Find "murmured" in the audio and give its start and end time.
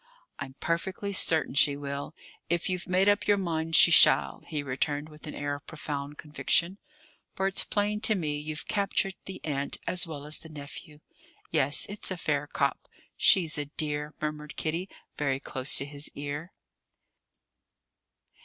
14.19-14.55